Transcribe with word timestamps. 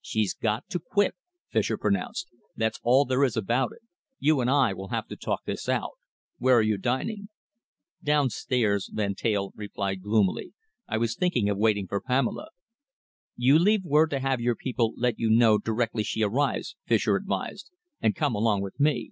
"She's 0.00 0.32
got 0.32 0.66
to 0.70 0.78
quit," 0.78 1.14
Fischer 1.50 1.76
pronounced. 1.76 2.28
"That's 2.56 2.80
all 2.82 3.04
there 3.04 3.22
is 3.22 3.36
about 3.36 3.72
it. 3.72 3.82
You 4.18 4.40
and 4.40 4.48
I 4.48 4.72
will 4.72 4.88
have 4.88 5.06
to 5.08 5.16
talk 5.16 5.44
this 5.44 5.68
out. 5.68 5.98
Where 6.38 6.56
are 6.56 6.62
you 6.62 6.78
dining?" 6.78 7.28
"Downstairs," 8.02 8.88
Van 8.90 9.14
Teyl 9.14 9.52
replied 9.54 10.00
gloomily. 10.00 10.54
"I 10.88 10.96
was 10.96 11.14
thinking 11.14 11.50
of 11.50 11.58
waiting 11.58 11.86
for 11.86 12.00
Pamela." 12.00 12.48
"You 13.36 13.58
leave 13.58 13.84
word 13.84 14.08
to 14.12 14.20
have 14.20 14.40
your 14.40 14.56
people 14.56 14.94
let 14.96 15.18
you 15.18 15.28
know 15.28 15.58
directly 15.58 16.02
she 16.04 16.22
arrives," 16.22 16.74
Fischer 16.86 17.14
advised, 17.14 17.70
"and 18.00 18.14
come 18.16 18.34
along 18.34 18.62
with 18.62 18.80
me." 18.80 19.10